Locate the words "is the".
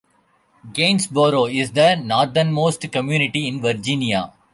1.45-1.93